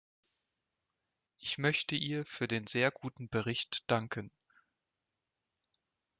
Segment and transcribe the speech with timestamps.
[1.37, 4.31] Ich möchte ihr für den sehr guten Bericht danken.